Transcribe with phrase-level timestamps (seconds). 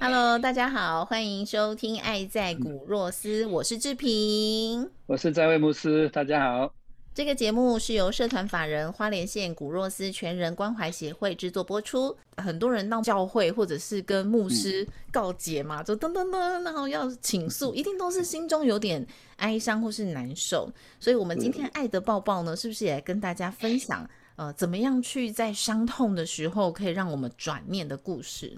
[0.00, 6.08] 大家好，欢迎收听《爱在古若斯》，我是志平，我是在位牧师。
[6.08, 6.72] 大家好，
[7.14, 12.16] 这个节目是由社团法人花莲县古若斯全人关怀协会制作播出。
[12.38, 20.72] 很多人到教会或者是跟牧师告解嘛，就噔噔噔，然后要倾诉，一定都是心中有点哀伤或是难受。
[20.98, 28.56] 所以，我们今天爱的抱抱呢，是不是也跟大家分享，呃，怎么样去在伤痛的时候可以让我们转念的故事？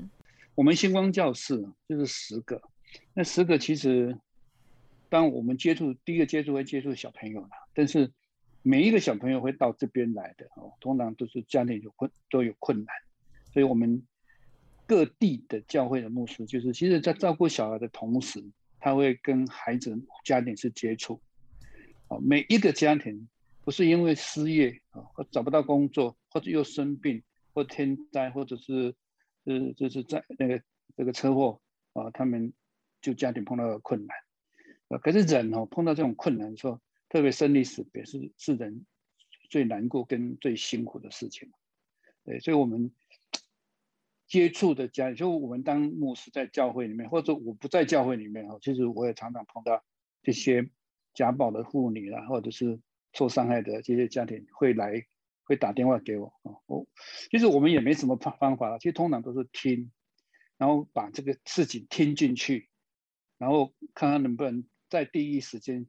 [0.55, 2.61] 我们星光教室就是十个，
[3.14, 4.19] 那十个其实，
[5.09, 8.12] 当我们接触第一个接触会接触小朋友啦，但是
[8.61, 12.94] 每一个小朋友会到这边来的哦，通常都是家庭有困都有困难，
[13.50, 14.03] 所以我们
[14.86, 18.44] 各地的教会的牧师，就是其实在照顾小孩的同时，
[18.78, 21.19] 他会跟孩子家庭是接触，
[22.20, 23.27] 每一个家庭
[23.64, 27.22] 不是因为失业啊，或找不到工作，或者又生病，
[27.55, 28.94] 或天灾，或者是。
[29.44, 30.62] 是就是在那个
[30.96, 31.60] 这个车祸
[31.92, 32.52] 啊，他们
[33.00, 34.16] 就家庭碰到了困难，
[34.88, 38.86] 啊，可是人哦碰到这种困难的时候，特别生离死别是是人
[39.50, 41.50] 最难过跟最辛苦的事情，
[42.24, 42.92] 对，所以我们
[44.26, 49.84] 接触的家，就我们当牧师在教会里面，或者我不在教会里面哦，其实我也常常碰到
[50.22, 50.70] 这些
[51.14, 52.81] 家暴的妇女啊，或者是
[53.12, 55.06] 受伤害的这些家庭会来。
[55.44, 56.86] 会打电话给我啊，我
[57.30, 59.91] 其实我们也没什么方方法了其实通常都是听，
[60.56, 62.69] 然后把这个事情听进去，
[63.38, 65.86] 然后看看能不能在第一时间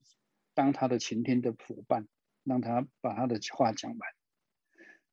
[0.54, 2.08] 当他的倾听的伙伴，
[2.44, 4.10] 让他把他的话讲完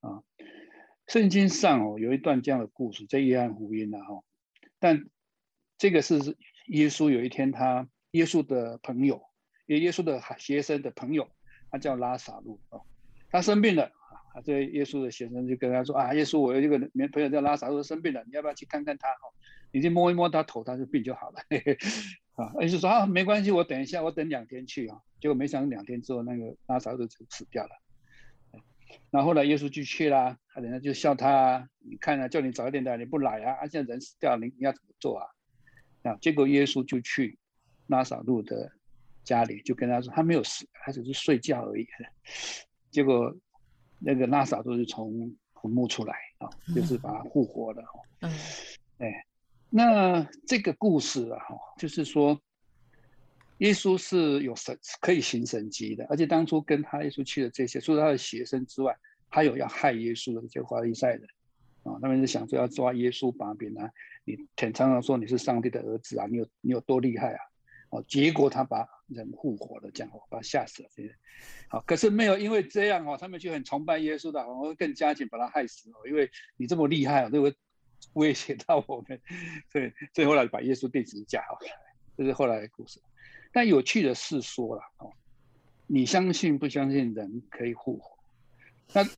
[0.00, 0.22] 啊。
[1.06, 4.24] 圣经上哦有一段这样的故事，在约翰福音啊哈，
[4.78, 5.06] 但
[5.76, 6.14] 这个是
[6.68, 9.22] 耶稣有一天他耶稣的朋友，
[9.66, 11.28] 也耶稣的学生的朋友，
[11.70, 12.80] 他叫拉萨路啊，
[13.28, 13.92] 他生病了。
[14.32, 16.78] 啊，这耶稣的学生就跟他说啊，耶稣，我有一个
[17.12, 19.08] 朋友叫拉萨路生病了，你要不要去看看他？
[19.08, 19.28] 哈，
[19.72, 21.40] 你去摸一摸他头，他就病就好了。
[22.36, 25.00] 啊，耶稣说啊，没关系，我等一下，我等两天去啊。
[25.20, 27.70] 结果没想到两天之后，那个拉萨路就死掉了。
[29.10, 35.26] 然后后来耶稣就去啦，他人家就笑他，你看啊，叫你早一点来，你不来啊，啊，现在人死掉了，你你要怎么做啊？
[36.04, 37.36] 啊，结果耶稣就去
[37.88, 38.70] 拉萨路的
[39.24, 41.84] 家里，就跟他说，他没有死，他只是睡觉而已。
[42.92, 43.36] 结果。
[44.00, 48.00] 那个拉萨都是从坟墓出来啊，就是把他复活的哈。
[48.20, 48.32] 嗯，
[48.98, 49.26] 哎，
[49.68, 52.40] 那这个故事啊，哈，就是说，
[53.58, 58.96] 耶稣是有神可以行神迹的，而且当初跟他耶稣去的这些，除了他的学生之外，
[59.28, 61.22] 还有要害耶稣的这些法利赛人
[61.82, 63.90] 啊，他们是想说要抓耶稣把柄啊，
[64.24, 67.40] 你常常说你是上帝的儿子啊，你有你有多厉害啊？
[67.90, 70.88] 哦，结果他把人复活了，这样哦，把他吓死了。
[70.94, 71.14] 这些，
[71.68, 76.06] 好，可是没有因为这样哦，他们就很崇拜耶稣的，反而更加紧把他害死哦。
[76.06, 77.54] 因为你这么厉害哦，就会
[78.14, 79.20] 威胁到我们，
[79.70, 81.66] 所以最后来把耶稣弟子架好了。
[82.16, 83.00] 这是后来的故事。
[83.52, 85.12] 但有趣的是说了哦，
[85.86, 88.18] 你相信不相信人可以复活？
[88.92, 89.08] 那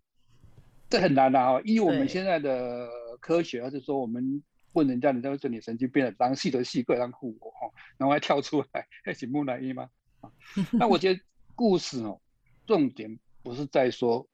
[0.88, 2.88] 这很难的哦，以我们现在的
[3.20, 4.42] 科学，还是说我们。
[4.72, 9.90] 问人家，人家会说你神经病了，当细的细个当护我哈，然后还跳出来，还请木乃伊吗？
[10.72, 11.20] 那我觉得
[11.54, 12.20] 故事哦，
[12.66, 14.28] 重点不是在说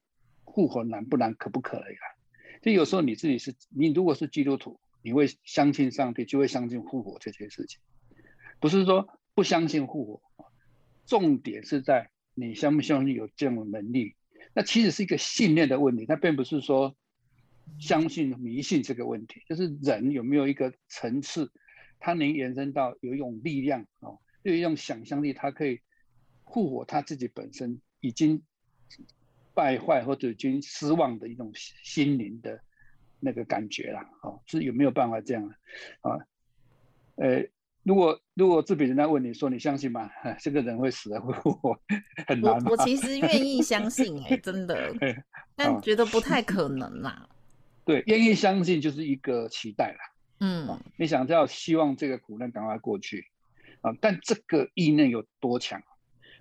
[0.46, 2.06] 复活难不难，可不可以啊？
[2.62, 7.80] 就有时候你自己是，你如果是基督徒，你会相信上帝，就会相信复活这件事情，
[8.60, 10.22] 不是说不相信复活
[11.06, 14.14] 重点是在你相不相信有这样的能力。
[14.54, 16.96] 那其实是一个信念的问题，它并不是说。
[17.78, 21.50] 相信迷信这个问题，就是人有没有一个层次，
[21.98, 25.80] 他能延伸到有一种力量哦，有一种想象力，他可以
[26.46, 28.42] 复活他自己本身已经
[29.54, 32.60] 败坏或者已经失望的一种心灵的
[33.20, 35.44] 那个感觉了哦，是有没有办法这样
[36.02, 36.18] 啊？
[37.16, 37.44] 呃，
[37.82, 40.08] 如果如果这边人家问你说你相信吗？
[40.38, 41.76] 这个人会死会复活，
[42.26, 44.94] 很难我我其实愿意相信，哎，真的，
[45.56, 47.28] 但觉得不太可能啦。
[47.88, 49.98] 对，愿意相信就是一个期待啦。
[50.40, 53.24] 嗯，你想要希望这个苦难赶快过去
[53.80, 53.96] 啊？
[53.98, 55.82] 但这个意念有多强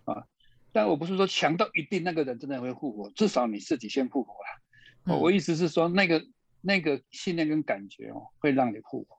[0.04, 0.28] 啊？
[0.74, 5.18] 但我不是说强到一定那个人真的会复活，至少你自己先复活了。
[5.18, 6.22] 我意思是说，那个
[6.60, 9.18] 那个信念跟感觉哦，会让你复活。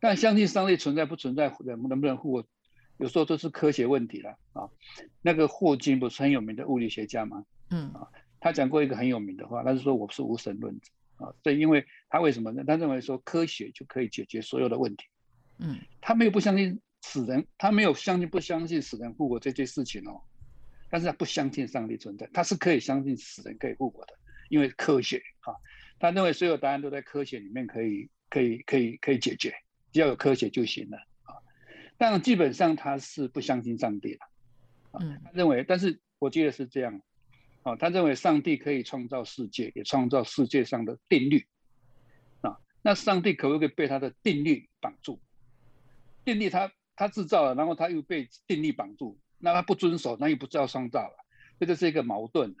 [0.00, 2.44] 但相信上帝存在不存在，能能不能复活，
[2.96, 4.68] 有时候都是科学问题了啊。
[5.22, 7.44] 那个霍金不是很有名的物理学家吗？
[7.70, 8.08] 嗯啊，
[8.40, 11.32] 他讲过一个很有名的话，他是说我是无神论者啊。
[11.42, 12.64] 对，因为他为什么呢？
[12.66, 15.04] 他认为说科学就可以解决所有的问题。
[15.58, 20.20] 嗯，他没有不相信死人，他没有相信不相信死人复活这件事情哦。
[20.92, 24.14] 但是他不相信上帝存在，他是可以相信死人可以复活的，
[24.48, 25.54] 因为科学啊，
[26.00, 29.54] 他认为所有答案都在科学里面可以可以可以可以解决，
[29.92, 31.38] 只要有科学就行了啊。
[31.96, 34.18] 但基本上他是不相信上帝的，
[34.90, 37.00] 啊，他认为，但是我觉得是这样，
[37.62, 41.46] 啊，他认为上帝可以创造世界，也创造世界上的定律，
[42.40, 45.20] 啊，那上帝可不可以被他的定律绑住？
[46.24, 49.18] 定律他他制造了，然后他又被定律绑住。
[49.42, 51.16] 那他不遵守，那又不叫创造了，
[51.58, 52.54] 这就是一个矛盾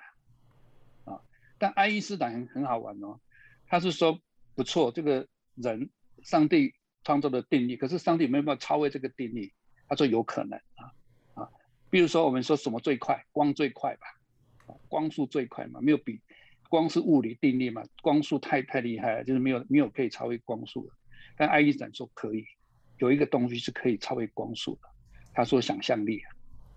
[1.04, 1.20] 啊。
[1.58, 3.20] 但爱因斯坦很很好玩哦，
[3.66, 4.18] 他是说
[4.54, 5.90] 不错，这个人
[6.22, 6.74] 上帝
[7.04, 9.52] 创造的定律，可是上帝没有办法超越这个定律。
[9.88, 10.92] 他说有可能啊
[11.34, 11.50] 啊，
[11.90, 14.06] 比如说我们说什么最快，光最快吧，
[14.90, 16.20] 光速最快嘛，没有比
[16.68, 20.92] 光是物理定律嘛，光速太太厉害了，就是没有没有可以超越光速的。
[21.38, 22.44] 但爱因斯坦说可以，
[22.98, 24.88] 有一个东西是可以超越光速的，
[25.32, 26.28] 他说想象力啊。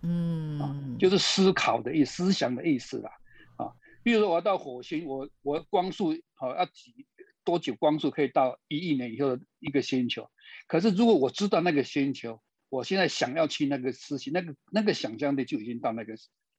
[0.04, 3.12] 嗯，就是思考的意思想的意思啦，
[3.58, 3.72] 啊，
[4.04, 7.06] 比如说我要到火星，我我光速好要几
[7.44, 10.30] 多久光速可以到一亿年以后的一个星球？
[10.68, 16.16] 可是如果我知道那个星球，我现在想要去那个事情，那个那个想象力就已经到那个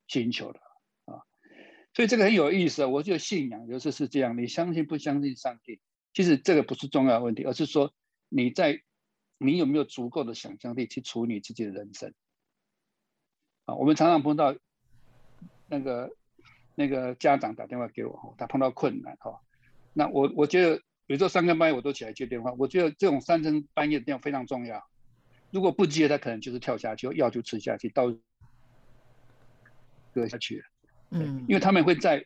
[0.08, 0.68] 星球了啊，
[1.94, 2.88] 所以这个很有意思啊。
[2.88, 5.80] 我觉得信仰有时是这样，你相信不相信上帝，
[6.12, 7.94] 其实这个不是重要的问题，而是说
[8.28, 8.82] 你在
[9.38, 12.12] 你有没有足够的想象力去处理自己的人生。
[13.64, 14.54] 啊，我们常常碰到
[15.68, 16.14] 那个
[16.74, 19.40] 那个家长打电话给我，他碰到困难哈。
[19.92, 20.76] 那我我觉得，
[21.06, 24.84] 比如说三更半夜我都起来接电话，我觉得这种三更半夜的电话非常重要。
[25.50, 28.12] 如果不接，他可能就是跳下去，药就吃下去，到
[30.12, 30.64] 割下去了。
[31.14, 32.24] 嗯，因为他们会在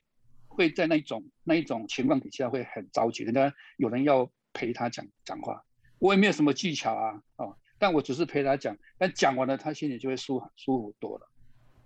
[0.49, 5.64] 会在那一种那一种情况底下会很着急，人家有人要陪他讲讲话，
[5.99, 7.56] 我也没有什么技巧啊，哦。
[7.81, 11.29] 但我只是陪他讲，但讲完了，他心里就会舒舒服多了，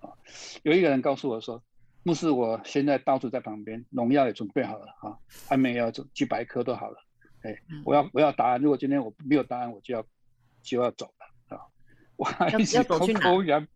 [0.00, 0.08] 啊，
[0.62, 1.62] 有一个人告诉我说，
[2.02, 5.18] 牧师，我现在到处在旁边，农药也准备好了，啊，
[5.50, 6.96] 安眠药几几百颗都好了，
[7.42, 7.54] 哎，
[7.84, 10.02] 我要我要答案，如果今天我没有答案，我就要
[10.62, 11.60] 就要走了，啊，
[12.16, 13.68] 我还一直口口痒，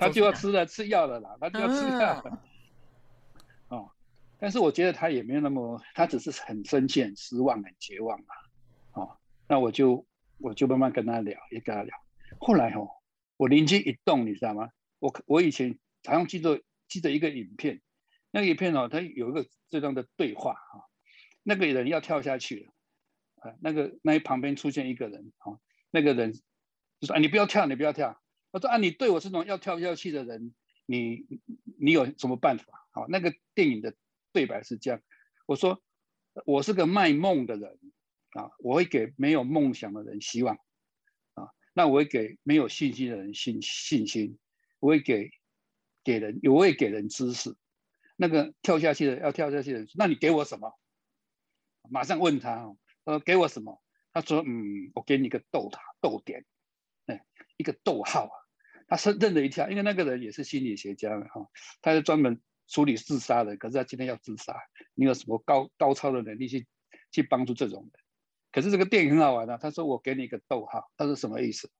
[0.00, 2.38] 他就要吃了吃药了啦，他就要吃药，哦，
[4.42, 8.26] 但是我觉得他也没有那么，他只是很生气、很失望、很绝望嘛，
[8.94, 9.16] 哦，
[9.46, 10.04] 那我就。
[10.44, 11.96] 我就慢慢跟他聊，也跟他聊。
[12.40, 12.88] 后来哦，
[13.36, 14.70] 我灵机一动，你知道吗？
[14.98, 17.80] 我我以前好像记得记得一个影片，
[18.32, 20.90] 那个影片哦，它有一个这样的对话啊。
[21.44, 22.72] 那个人要跳下去了，
[23.36, 25.60] 啊，那个那旁边出现一个人啊，
[25.92, 26.32] 那个人
[26.98, 30.52] 就说：“啊，你不要跳，你不要跳。”我说：“啊，你对我这种要跳下去的人，
[30.86, 31.24] 你
[31.78, 33.94] 你有什么办法？”好，那个电影的
[34.32, 35.00] 对白是这样，
[35.46, 35.82] 我说
[36.46, 37.78] ：“我是个卖梦的人。”
[38.32, 40.56] 啊，我会给没有梦想的人希望，
[41.34, 44.38] 啊，那我会给没有信心的人信信心，
[44.80, 45.30] 我会给
[46.02, 47.54] 给人，我会给人知识。
[48.16, 50.72] 那个跳下去的要跳下去的人，那你给我什么？
[51.90, 52.74] 马上问他，
[53.04, 53.82] 呃，给我什么？
[54.14, 56.46] 他说，嗯，我给你个逗他逗点，
[57.04, 57.26] 哎，
[57.58, 58.34] 一个逗号啊。
[58.88, 61.50] 他是愣了一跳，因为那个人也是心理学家哈，
[61.82, 62.40] 他是专门
[62.72, 64.56] 处理自杀的，可是他今天要自杀，
[64.94, 66.66] 你有什么高高超的能力去
[67.10, 67.92] 去帮助这种人？
[68.50, 71.70] 可是这个电影很好玩啊，他说我给你一个逗号，他说什么意思？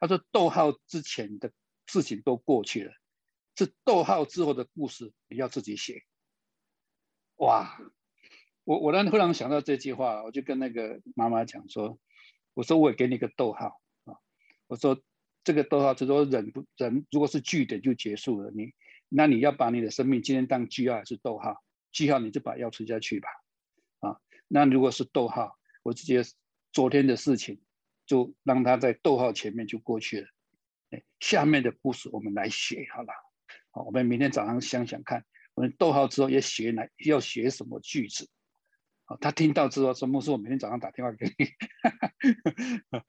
[0.00, 1.52] 他说逗号之前的
[1.86, 2.92] 事情都过去了，
[3.56, 6.02] 是逗号之后的故事你要自己写。
[7.36, 7.78] 哇，
[8.64, 11.96] 我我然突然想到这句话，我就跟那个妈妈讲说，
[12.54, 14.18] 我说我也给你一个逗号啊，
[14.66, 15.00] 我说
[15.44, 18.72] 这个逗号就说人不人如果是句点就结束了，你
[19.16, 21.62] 那你要把你的生命今天当句号还是逗号？
[21.92, 23.28] 句号你就把药吃下去吧，
[24.00, 24.18] 啊，
[24.48, 25.56] 那如果是逗号。
[25.84, 26.22] 我直接
[26.72, 27.60] 昨天的事情，
[28.06, 30.26] 就让他在逗号前面就过去了。
[30.92, 33.12] 哎，下面的故事我们来写好了。
[33.70, 38.26] 好，我们明天早上想想看，我们逗号之后要写哪，要写什么句子。
[39.04, 41.46] 好，他听到之后说：“牧师，我明天早上打电话给你。”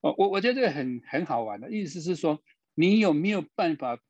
[0.00, 4.00] 哦，我我觉得这个很很好玩的意思是说，你有没有办法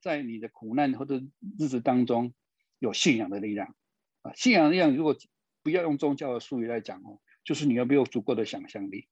[0.00, 1.22] 在你的苦难或者
[1.58, 2.34] 日子当中
[2.78, 3.74] 有信仰的力量
[4.22, 4.32] 啊？
[4.34, 5.16] 信仰的力量，如果
[5.62, 9.08] 不要用宗教的术语来讲哦，就是你有没有足够的想象力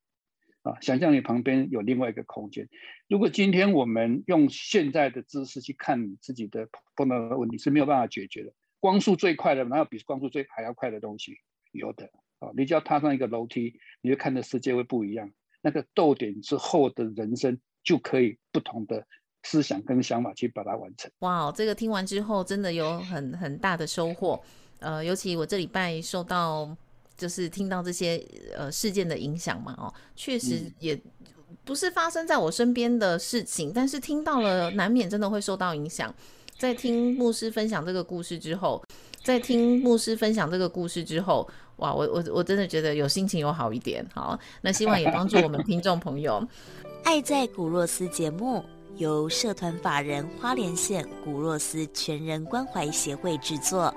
[0.63, 0.81] 啊？
[0.81, 2.69] 想象你旁边有另外一个空间。
[3.09, 8.53] 如果今天我们用现在的知识去看你自己的碰到的问题是没有办法解决的。
[8.79, 11.39] 光速最快的，哪有比光速最还要快的东西？
[11.73, 15.33] 有的啊，你只要踏上一个楼梯，你就看的世界会不一样。
[15.61, 19.07] 那个逗点之后的人生就可以不同的
[19.45, 21.11] 思想跟想法去把它完成。
[21.21, 24.43] 哇，这个听完之后真的有很很大的收获。
[24.81, 26.69] 呃，尤其我这礼拜受到
[27.17, 28.23] 就是听到这些
[28.57, 31.01] 呃事件的影响嘛，哦，确实也
[31.65, 36.13] 不是发生在我身边的事情，但是听到了难免真的会受到影响。
[36.59, 38.83] 在听牧师分享这个故事之后，
[39.23, 41.49] 在听牧师分享这个故事之后。
[41.79, 46.41] 哇，我我我真的觉得有心情有好一点，好，那希望也帮助我们听众朋友。
[47.03, 48.65] 爱在古若斯节目
[48.97, 53.93] 由社团法人花莲县古若斯全人关怀协会制作，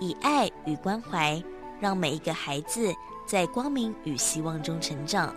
[0.00, 1.42] 以爱与关怀，
[1.80, 2.92] 让每一个孩子
[3.26, 5.34] 在光明与希望中成长。